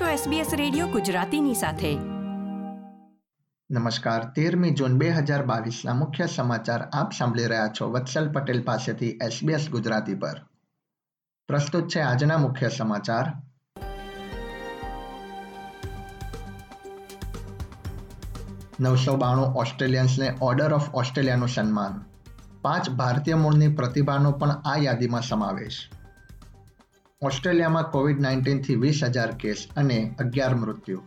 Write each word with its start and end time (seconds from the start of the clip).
છો 0.00 0.30
SBS 0.30 0.46
radio 0.56 0.86
ગુજરાતીની 0.86 1.54
સાથે. 1.54 1.94
નમસ્કાર, 3.70 4.24
તેરમી 4.24 4.70
જૂન 4.70 4.98
બે 4.98 5.08
હજાર 5.08 5.46
બાવીસના 5.46 5.94
મુખ્ય 5.94 6.26
સમાચાર 6.26 6.82
આપ 6.82 7.12
સાંભળી 7.12 7.46
રહ્યા 7.46 7.68
છો 7.80 7.90
વત્સલ 7.90 8.32
પટેલ 8.32 8.62
પાસેથી 8.62 9.10
SBS 9.10 9.68
ગુજરાતી 9.68 10.14
પર. 10.14 10.40
પ્રસ્તુત 11.48 11.88
છે 11.88 12.00
આજના 12.00 12.38
મુખ્ય 12.38 12.68
સમાચાર. 12.68 13.32
નવસો 18.80 19.16
બાણું 19.16 19.46
ઓસ્ટ્રેલિયન્સને 19.46 20.34
ઓર્ડર 20.40 20.72
ઓફ 20.72 20.94
ઓસ્ટ્રેલિયાનું 20.94 21.48
સન્માન. 21.48 22.04
પાંચ 22.62 22.90
ભારતીય 22.90 23.34
મૂળની 23.34 23.68
પ્રતિભાનો 23.68 24.32
પણ 24.32 24.50
આ 24.50 24.76
યાદીમાં 24.76 25.20
સમાવેશ. 25.20 25.90
ઓસ્ટ્રેલિયામાં 27.24 27.82
કોવિડ 27.82 28.20
નાઇન્ટીનથી 28.20 28.74
વીસ 28.74 29.00
હજાર 29.04 29.30
કેસ 29.30 29.68
અને 29.76 30.14
અગિયાર 30.18 30.54
મૃત્યુ. 30.54 31.02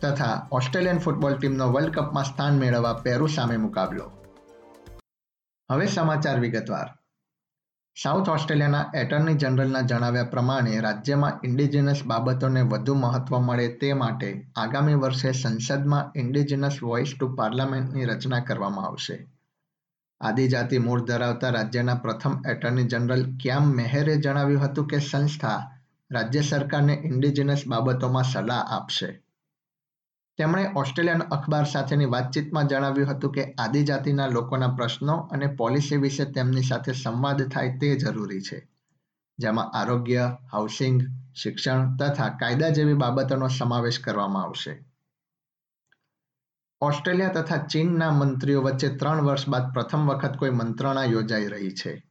તથા 0.00 0.48
ઓસ્ટ્રેલિયન 0.52 0.98
ફૂટબોલ 0.98 1.34
ટીમનો 1.34 1.72
વર્લ્ડ 1.72 1.94
કપમાં 1.94 2.24
સ્થાન 2.24 2.58
મેળવવા 2.58 2.92
પેરુ 2.92 3.26
સામે 3.26 3.56
મુકાબલો. 3.56 4.10
હવે 5.70 5.86
સમાચાર 5.86 6.40
વિગતવાર. 6.40 6.86
સાઉથ 8.02 8.28
ઓસ્ટ્રેલિયાના 8.28 8.90
એટર્ની 8.94 9.34
જનરલના 9.34 9.80
જણાવ્યા 9.80 10.24
પ્રમાણે 10.24 10.80
રાજ્યમાં 10.80 11.40
ઇન્ડિજિનસ 11.44 12.04
બાબતોને 12.04 12.62
વધુ 12.62 12.94
મહત્વ 12.94 13.38
મળે 13.38 13.68
તે 13.68 13.92
માટે 13.92 14.46
આગામી 14.56 14.94
વર્ષે 14.94 15.32
સંસદમાં 15.32 16.12
ઇન્ડિજિનસ 16.16 16.78
વોઇસ 16.82 17.14
ટુ 17.20 17.34
પાર્લામેન્ટની 17.34 18.04
રચના 18.04 18.40
કરવામાં 18.40 18.86
આવશે. 18.86 19.28
આદિજાતિ 20.22 20.78
મૂળ 20.78 21.02
ધરાવતા 21.04 21.50
રાજ્યના 21.50 21.94
પ્રથમ 21.94 22.34
એટર્ની 22.48 22.84
જનરલ 22.84 23.24
ક્યામ 23.42 23.72
મેહરે 23.72 24.16
જણાવ્યું 24.16 24.64
હતું 24.64 24.86
કે 24.86 24.98
સંસ્થા 24.98 25.58
રાજ્ય 26.10 26.42
સરકારને 26.42 26.94
ઇન્ડિજિનસ 27.04 27.62
બાબતોમાં 27.66 28.24
સલાહ 28.24 28.62
આપશે. 28.70 29.08
તેમણે 30.38 30.62
ઓસ્ટ્રેલિયન 30.76 31.24
અખબાર 31.30 31.64
સાથેની 31.64 32.06
વાતચીતમાં 32.06 32.66
જણાવ્યું 32.66 33.10
હતું 33.10 33.32
કે 33.32 33.42
આદિજાતિના 33.58 34.26
લોકોના 34.26 34.68
પ્રશ્નો 34.68 35.16
અને 35.32 35.46
પોલિસી 35.46 35.96
વિશે 35.96 36.24
તેમની 36.24 36.62
સાથે 36.62 36.92
સંવાદ 36.92 37.42
થાય 37.48 37.78
તે 37.78 37.96
જરૂરી 37.96 38.40
છે, 38.40 38.68
જેમાં 39.38 39.74
આરોગ્ય, 39.74 40.30
હાઉસિંગ, 40.52 41.02
શિક્ષણ 41.34 41.96
તથા 41.96 42.28
કાયદા 42.40 42.68
જેવી 42.68 42.94
બાબતોનો 42.94 43.48
સમાવેશ 43.48 44.00
કરવામાં 44.00 44.42
આવશે. 44.42 44.74
ઓસ્ટ્રેલિયા 46.82 47.28
તથા 47.28 47.56
ચીનના 47.56 48.10
મંત્રીઓ 48.10 48.62
વચ્ચે 48.62 48.88
ત્રણ 48.88 49.22
વર્ષ 49.22 49.48
બાદ 49.48 49.72
પ્રથમ 49.72 50.06
વખત 50.06 50.36
કોઈ 50.36 50.50
મંત્રણા 50.50 51.04
યોજાઈ 51.04 51.46
રહી 51.46 51.70
છે, 51.70 52.10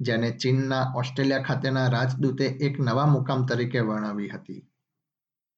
જેને 0.00 0.30
ચીનના 0.30 0.92
ઓસ્ટ્રેલિયા 0.96 1.42
ખાતેના 1.42 1.88
રાજદૂતે 1.88 2.44
એક 2.44 2.80
નવા 2.80 3.06
મુકામ 3.06 3.46
તરીકે 3.46 3.80
વર્ણવી 3.80 4.28
હતી. 4.28 4.70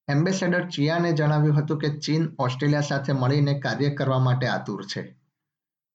એમ્બેસેડર 0.08 0.68
ચિયાને 0.68 1.12
જણાવ્યું 1.12 1.58
હતું 1.58 1.78
કે 1.78 1.98
ચીન 1.98 2.28
ઓસ્ટ્રેલિયા 2.38 2.80
સાથે 2.80 3.12
મળીને 3.12 3.60
કાર્ય 3.60 3.90
કરવા 3.90 4.18
માટે 4.18 4.46
આતુર 4.46 4.84
છે. 4.84 5.18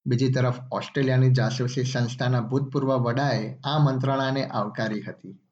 બીજી 0.05 0.31
તરફ, 0.31 0.55
ઓસ્ટ્રેલિયાની 0.72 1.31
જાસૂસી 1.31 1.83
સંસ્થાના 1.83 2.41
ભૂતપૂર્વ 2.41 2.97
વડાએ 2.97 3.57
આ 3.63 3.79
મંત્રણાને 3.79 4.45
આવકારી 4.45 5.02
હતી. 5.02 5.44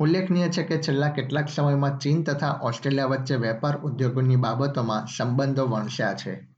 ઉલ્લેખનીય 0.00 0.48
છે 0.48 0.62
કે 0.62 0.78
છેલ્લા 0.78 1.08
કેટલાક 1.08 1.48
સમયમાં 1.48 1.98
ચીન 1.98 2.22
તથા 2.22 2.60
ઓસ્ટ્રેલિયા 2.62 3.06
વચ્ચે 3.06 3.36
વેપાર 3.36 3.76
ઉદ્યોગોની 3.76 4.36
બાબતોમાં 4.36 5.06
સંબંધો 5.06 5.66
વણસ્યા 5.66 6.14
છે. 6.14 6.48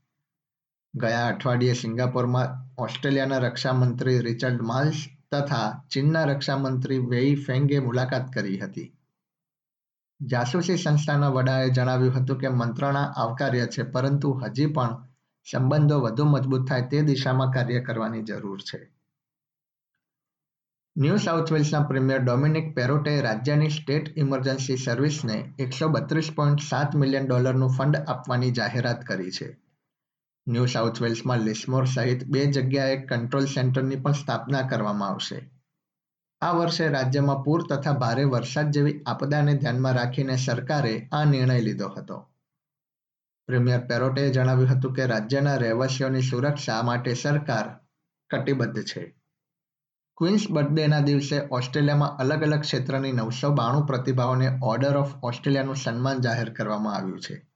ગયા 0.95 1.27
અઠવાડિયે 1.27 1.73
સિંગાપોરમાં 1.73 2.47
ઓસ્ટ્રેલિયાના 2.77 3.37
રક્ષામંત્રી 3.37 4.19
રિચર્ડ 4.19 4.61
માલ્સ 4.61 4.95
તથા 5.31 5.83
ચીનના 5.91 6.23
રક્ષામંત્રી 6.23 6.99
વેઈ 6.99 7.35
ફેંગે 7.35 7.79
મુલાકાત 7.79 8.33
કરી 8.33 8.57
હતી. 8.57 8.97
જાસૂસી 10.21 10.77
સંસ્થાના 10.77 11.27
વડાએ 11.27 11.69
જણાવ્યું 11.69 12.13
હતું 12.13 12.37
કે 12.37 12.47
મંત્રણા 12.47 13.13
આવકાર્ય 13.17 13.65
છે, 13.65 13.83
પરંતુ 13.83 14.31
હજી 14.31 14.65
પણ 14.65 15.07
સંબંધો 15.51 15.99
વધુ 15.99 16.25
મજબૂત 16.25 16.69
થાય 16.69 16.81
તે 16.81 17.01
દિશામાં 17.01 17.51
કાર્ય 17.51 17.79
કરવાની 17.79 18.21
જરૂર 18.21 18.61
છે. 18.61 19.00
ન્યૂ 20.95 21.17
સાઉથ 21.17 21.51
વેલ્સના 21.51 21.81
પ્રીમિયર 21.81 22.23
ડોમિનિક 22.23 22.75
પેરોટે 22.75 23.21
રાજ્યની 23.21 23.69
સ્ટેટ 23.69 24.17
ઇમરજન્સી 24.17 24.77
સર્વિસને 24.77 25.53
એકસો 25.59 25.87
બત્રીસ 25.89 26.31
પોઈન્ટ 26.35 26.59
સાત 26.59 26.95
મિલિયન 26.95 27.25
ડોલરનું 27.25 27.69
ફંડ 27.69 27.95
આપવાની 27.95 28.51
જાહેરાત 28.51 29.05
કરી 29.05 29.31
છે. 29.31 29.59
ન્યૂ 30.47 30.65
સાઉથ 30.65 31.01
વેલ્સમાં 31.01 31.39
લિસ્મોર 31.39 31.85
સહિત 31.85 32.23
બે 32.27 32.45
જગ્યાએ 32.45 32.97
કંટ્રોલ 32.97 33.45
સેન્ટરની 33.45 33.95
પણ 33.95 34.11
સ્થાપના 34.11 34.61
કરવામાં 34.61 35.09
આવશે. 35.09 35.51
આ 36.41 36.51
વર્ષે 36.51 36.87
રાજ્યમાં 36.87 37.43
પૂર 37.43 37.63
તથા 37.69 37.91
ભારે 37.91 38.23
વરસાદ 38.23 38.71
જેવી 38.71 39.03
આપદાને 39.05 39.53
ધ્યાનમાં 39.53 39.93
રાખીને 39.93 40.35
સરકારે 40.35 41.07
આ 41.11 41.25
નિર્ણય 41.25 41.59
લીધો 41.59 41.87
હતો. 41.87 42.29
પ્રીમિયર 43.47 43.79
પેરોટેએ 43.79 44.29
જણાવ્યું 44.29 44.69
હતું 44.69 44.93
કે 44.93 45.05
રાજ્યના 45.05 45.55
રહેવાસીઓની 45.55 46.21
સુરક્ષા 46.21 46.81
માટે 46.81 47.13
સરકાર 47.13 47.79
કટિબદ્ધ 48.29 48.83
છે. 48.83 49.20
ક્વીન્સ 50.21 50.51
બર્થડેના 50.51 50.99
દિવસે 50.99 51.41
ઓસ્ટ્રેલિયામાં 51.51 52.17
અલગ 52.17 52.43
અલગ 52.43 52.61
ક્ષેત્રની 52.61 53.11
નવસો 53.11 53.49
બાણું 53.49 53.85
પ્રતિભાઓને 53.85 54.59
ઓર્ડર 54.63 54.97
ઓફ 54.97 55.23
ઓસ્ટ્રેલિયાનું 55.23 55.75
સન્માન 55.75 56.19
જાહેર 56.19 56.49
કરવામાં 56.49 56.95
આવ્યું 56.95 57.19
છે. 57.19 57.47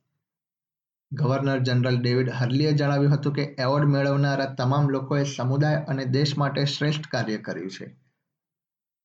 ગવર્નર 1.12 1.60
જનરલ 1.60 2.02
ડેવિડ 2.02 2.32
હર્લીએ 2.32 2.72
જણાવ્યું 2.72 3.14
હતું 3.14 3.34
કે 3.34 3.44
એવોર્ડ 3.44 3.86
મેળવનારા 3.86 4.46
તમામ 4.46 4.90
લોકોએ 4.90 5.24
સમુદાય 5.24 5.76
અને 5.76 6.06
દેશ 6.06 6.38
માટે 6.38 6.66
શ્રેષ્ઠ 6.66 7.08
કાર્ય 7.08 7.38
કર્યું 7.38 7.72
છે. 7.72 8.00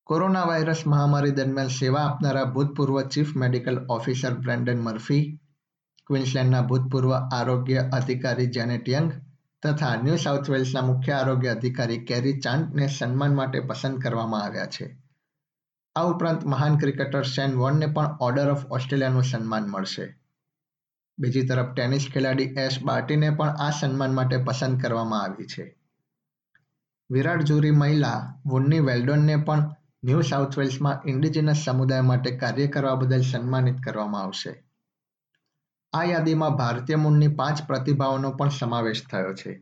કોરોના 0.04 0.44
વાયરસ 0.44 0.86
મહામારી 0.86 1.30
દરમિયાન 1.30 1.68
સેવા 1.68 2.00
આપનારા 2.00 2.44
ભૂતપૂર્વ 2.44 3.02
chief 3.02 3.36
medical 3.36 3.86
officer 3.88 4.34
Brendan 4.34 4.80
Murphy, 4.80 5.40
ક્વિન્સલેન્ડના 6.06 6.62
ભૂતપૂર્વ 6.62 7.14
આરોગ્ય 7.14 7.76
અધિકારી 7.76 8.46
જેનેટ 8.46 8.88
યંગ 8.88 9.12
તથા 9.62 9.96
ન્યૂ 9.96 10.16
સાઉથ 10.16 10.50
વેલ્સના 10.50 10.80
મુખ્ય 10.80 11.12
આરોગ્ય 11.12 11.48
અધિકારી 11.48 12.04
કેરી 12.04 12.40
ચાંટને 12.40 12.86
સન્માન 12.86 13.34
માટે 13.34 13.60
પસંદ 13.60 14.00
કરવામાં 14.00 14.42
આવ્યા 14.42 14.66
છે. 14.66 15.02
આ 15.96 16.02
ઉપરાંત 16.02 16.44
મહાન 16.44 16.78
ક્રિકેટર 16.78 17.22
શેન 17.22 17.54
વોનને 17.54 17.86
પણ 17.86 18.16
ઓર્ડર 18.20 18.50
ઓફ 18.50 18.66
ઓસ્ટ્રેલિયાનું 18.66 19.24
સન્માન 19.24 19.68
મળશે. 19.68 20.18
બીજી 21.18 21.46
તરફ 21.46 21.74
ટેનિસ 21.74 22.06
ખેલાડી 22.12 22.44
એશ 22.44 22.82
બાર્ટીને 22.82 23.30
પણ 23.30 23.48
આ 23.48 23.70
સન્માન 23.70 24.14
માટે 24.14 24.36
પસંદ 24.36 24.80
કરવામાં 24.80 25.22
આવી 25.22 25.46
છે. 25.46 25.78
વિરાટ 27.10 27.42
જુરી 27.42 27.70
મહિલા 27.70 28.34
વુન્ની 28.46 28.80
વેલ્ડોનને 28.80 29.36
પણ 29.36 29.76
ન્યૂ 30.04 30.20
સાઉથ 30.20 30.58
વેલ્સમાં 30.58 31.08
ઇન્ડિજિનસ 31.08 31.62
સમુદાય 31.64 32.00
માટે 32.00 32.36
કાર્ય 32.36 32.66
કરવા 32.66 32.94
બદલ 32.94 33.22
સન્માનિત 33.22 33.82
કરવામાં 33.82 34.22
આવશે. 34.22 34.69
આ 35.92 36.04
યાદીમાં 36.04 36.56
ભારતીય 36.58 36.98
મૂળની 37.04 37.28
પાંચ 37.38 37.60
પ્રતિભાઓનો 37.68 38.28
પણ 38.32 38.50
સમાવેશ 38.50 39.00
થયો 39.10 39.32
છે, 39.34 39.52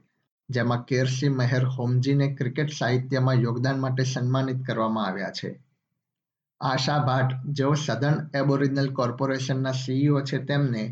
જેમાં 0.48 0.82
કેરસી 0.84 1.30
મહેર 1.30 1.64
હોમજીને 1.76 2.26
ક્રિકેટ 2.34 2.74
સાહિત્યમાં 2.78 3.42
યોગદાન 3.44 3.80
માટે 3.80 4.04
સન્માનિત 4.04 4.60
કરવામાં 4.66 5.08
આવ્યા 5.08 5.30
છે. 5.30 5.50
આશા 6.60 6.98
ભાટ, 7.06 7.32
જેઓ 7.52 7.72
સદર્ન 7.74 8.18
એબોરિજનલ 8.34 8.90
કોર્પોરેશનના 8.92 9.72
સીઈઓ 9.72 10.22
છે, 10.22 10.38
તેમને 10.38 10.84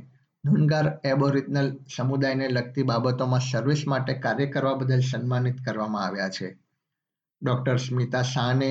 નુનગાર 0.44 0.86
એબોરિજનલ 1.04 1.70
સમુદાયને 1.88 2.48
લગતી 2.48 2.82
બાબતોમાં 2.84 3.46
સર્વિસ 3.50 3.86
માટે 3.86 4.18
કાર્ય 4.24 4.46
કરવા 4.46 4.74
બદલ 4.74 5.02
સન્માનિત 5.02 5.64
કરવામાં 5.64 6.06
આવ્યા 6.06 6.28
છે. 6.30 6.48
ડોક્ટર 7.42 7.78
સ્મિતા 7.78 8.22
શાહને 8.22 8.70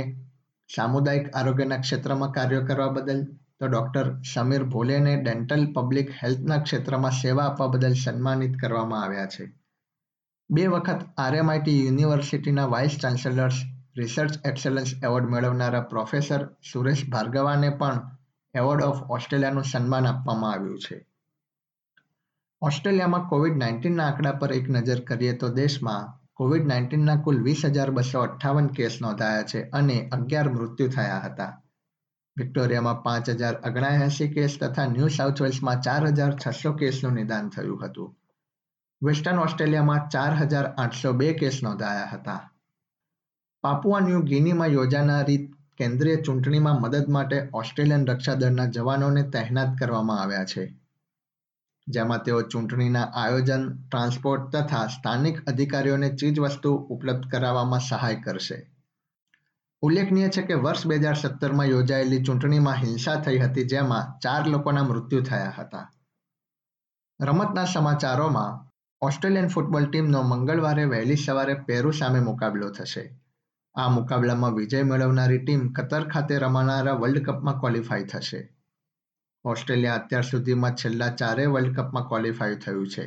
સામુદાયિક 0.69 1.27
આરોગ્યના 1.33 1.77
ક્ષેત્રમાં 1.77 2.31
કાર્ય 2.31 2.61
કરવા 2.61 2.93
બદલ 2.93 3.21
તો 3.59 3.67
ડોક્ટર 3.67 4.21
સમીર 4.33 4.63
ભોલેને 4.63 5.21
ડેન્ટલ 5.21 5.73
પબ્લિક 5.73 6.09
હેલ્થના 6.23 6.57
ક્ષેત્રમાં 6.57 7.11
સેવા 7.11 7.43
આપવા 7.43 7.67
બદલ 7.67 7.93
સન્માનિત 7.93 8.57
કરવામાં 8.57 9.03
આવ્યા 9.03 9.25
છે. 9.25 9.59
બે 10.49 10.67
વખત 10.67 10.99
આરએમઆઈટી 11.17 11.85
યુનિવર્સિટીના 11.85 12.65
vice 12.65 12.97
chancellor's 13.01 13.53
research 13.97 14.45
excellence 14.45 14.93
award 15.03 15.29
મેળવનારા 15.29 15.81
પ્રોફેસર 15.81 16.49
સુરેશ 16.71 17.09
ભાર્ગવાને 17.09 17.69
પણ 17.69 18.17
એવોર્ડ 18.53 18.83
ઓફ 18.83 19.03
ઓસ્ટ્રેલિયાનું 19.09 19.63
સન્માન 19.63 20.07
આપવામાં 20.07 20.51
આવ્યું 20.51 20.79
છે. 20.79 21.07
ઓસ્ટ્રેલિયામાં 22.61 23.27
કોવિડ 23.27 23.57
નાઇન્ટીનના 23.57 24.05
આંકડા 24.05 24.31
પર 24.31 24.51
એક 24.51 24.69
નજર 24.69 24.99
કરીએ 24.99 25.33
તો 25.33 25.49
દેશમાં 25.49 26.29
કોવિડ 26.33 26.65
નાઇન્ટીનના 26.65 27.15
કુલ 27.15 27.43
વીસ 27.43 27.65
હજાર 27.65 27.91
બસો 27.91 28.19
અઠ્ઠાવન 28.19 28.67
કેસ 28.67 28.97
નોંધાયા 29.01 29.43
છે 29.43 29.69
અને 29.69 30.09
અગિયાર 30.11 30.53
મૃત્યુ 30.53 30.87
થયા 30.87 31.21
હતા. 31.25 31.61
વિક્ટોરિયામાં 32.37 33.03
પાંચ 33.03 33.29
હજાર 33.29 33.55
ઓગણએંસી 33.55 34.27
કેસ 34.27 34.57
તથા 34.61 34.85
ન્યૂ 34.85 35.07
સાઉથ 35.07 35.41
વેલ્સમાં 35.41 35.81
ચાર 35.81 36.07
હજાર 36.07 36.35
છસો 36.35 36.73
કેસનું 36.73 37.13
નિદાન 37.13 37.49
થયું 37.49 37.85
હતું. 37.85 38.15
વેસ્ટર્ન 39.03 39.39
ઓસ્ટ્રેલિયામાં 39.39 40.09
ચાર 40.09 40.35
હજાર 40.35 40.65
આઠસો 40.65 41.11
બે 41.11 41.33
કેસ 41.33 41.59
નોંધાયા 41.63 42.09
હતા. 42.13 42.51
પાપુઆ 43.61 43.99
ન્યૂ 43.99 44.21
ગિનીમાં 44.21 44.67
યોજાનારી 44.67 45.53
કેન્દ્રીય 45.77 46.15
ચૂંટણીમાં 46.15 46.81
મદદ 46.81 47.09
માટે 47.09 47.49
ઓસ્ટ્રેલિયન 47.53 48.07
રક્ષાદળના 48.07 48.65
જવાનોને 48.65 49.23
તહેનાત 49.23 49.77
કરવામાં 49.79 50.21
આવ્યા 50.21 50.45
છે. 50.45 50.79
જેમાં 51.87 52.23
તેઓ 52.23 52.41
ચૂંટણીના 52.41 53.03
આયોજન, 53.03 53.75
ટ્રાન્સપોર્ટ 53.75 54.55
તથા 54.55 54.87
સ્થાનિક 54.87 55.45
અધિકારીઓને 55.45 56.09
ચીજવસ્તુ 56.09 56.75
ઉપલબ્ધ 56.75 57.29
કરાવવામાં 57.31 57.79
સહાય 57.79 58.15
કરશે. 58.15 58.74
ઉલ્લેખનીય 59.81 60.29
છે 60.29 60.41
કે 60.41 60.53
વર્ષ 60.53 60.87
બે 60.87 60.95
હજાર 60.95 61.13
સત્તરમાં 61.13 61.65
યોજાયેલી 61.65 62.23
ચૂંટણીમાં 62.23 62.75
હિંસા 62.75 63.15
થઈ 63.15 63.39
હતી, 63.39 63.63
જેમાં 63.63 64.19
ચાર 64.19 64.47
લોકોના 64.47 64.83
મૃત્યુ 64.83 65.21
થયા 65.21 65.53
હતા. 65.57 65.91
રમતના 67.21 67.65
સમાચારોમાં, 67.65 68.71
ઓસ્ટ્રેલિયન 69.01 69.47
ફૂટબોલ 69.47 69.85
ટીમનો 69.85 70.21
મંગળવારે 70.21 70.85
વહેલી 70.85 71.15
સવારે 71.15 71.53
પેરુ 71.53 71.91
સામે 71.91 72.19
મુકાબલો 72.19 72.69
થશે. 72.69 73.19
આ 73.75 73.89
મુકાબલામાં 73.89 74.53
વિજય 74.53 74.83
મેળવનારી 74.83 75.37
ટીમ 75.37 75.71
કતર 75.71 76.09
ખાતે 76.09 76.37
રમાનારા 76.37 76.93
વર્લ્ડ 76.93 77.25
કપમાં 77.25 77.59
ક્વોલિફાય 77.59 78.03
થશે. 78.03 78.41
ઓસ્ટ્રેલિયા 79.45 79.95
અત્યાર 79.95 80.23
સુધીમાં 80.23 80.75
છેલ્લા 80.75 81.09
ચારેય 81.09 81.47
વર્લ્ડ 81.47 81.75
કપમાં 81.75 82.07
ક્વોલિફાય 82.07 82.55
થયું 82.55 82.87
છે. 82.87 83.05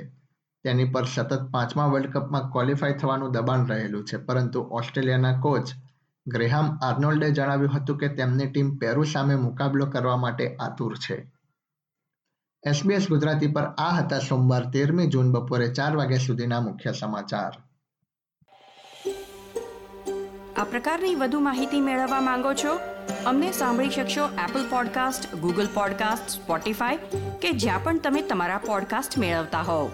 તેની 0.65 0.85
પર 0.85 1.05
સતત 1.05 1.43
પાંચમા 1.53 1.87
વર્લ્ડ 1.87 2.13
કપમાં 2.13 2.51
ક્વોલિફાય 2.53 2.93
થવાનું 2.93 3.33
દબાણ 3.33 3.67
રહેલું 3.67 4.05
છે, 4.05 4.17
પરંતુ 4.17 4.69
ઓસ્ટ્રેલિયાના 4.71 5.41
કોચ 5.41 5.69
ગ્રેહામ 6.29 6.79
આર્નોલ્ડે 6.83 7.31
જણાવ્યું 7.31 7.77
હતું 7.77 7.99
કે 7.99 8.09
તેમની 8.09 8.47
ટીમ 8.47 8.77
પેરુ 8.77 9.05
સામે 9.05 9.37
મુકાબલો 9.37 9.87
કરવા 9.87 10.17
માટે 10.17 10.57
આતુર 10.57 10.97
છે. 10.97 11.33
એસબીએસ 12.67 13.09
ગુજરાતી 13.09 13.47
પર 13.47 13.63
આ 13.63 13.95
હતા 13.99 14.19
સોમવાર 14.19 14.71
તેરમી 14.71 15.07
જૂન 15.07 15.33
બપોરે 15.33 15.69
ચાર 15.69 15.97
વાગ્યા 15.97 16.27
સુધીના 16.27 16.61
મુખ્ય 16.61 16.93
સમાચાર. 16.93 17.53
આ 20.57 20.65
પ્રકારની 20.65 21.15
વધુ 21.15 21.41
માહિતી 21.41 21.81
મેળવવા 21.81 22.21
માંગો 22.21 22.53
છો? 22.53 22.75
અમને 23.27 23.53
સાંભળી 23.53 23.91
શકશો 23.91 24.25
Apple 24.25 24.69
podcast 24.71 25.35
Google 25.35 25.69
podcast 25.75 26.29
Spotify 26.31 26.97
કે 27.43 27.53
જ્યાં 27.53 27.85
પણ 27.85 27.99
તમે 27.99 28.23
તમારા 28.23 28.59
પોડકાસ્ટ 28.59 29.19
મેળવતા 29.19 29.61
હોવ. 29.61 29.91